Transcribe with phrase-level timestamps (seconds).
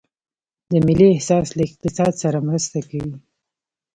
[0.71, 3.15] د ملي احساس له اقتصاد سره مرسته کوي؟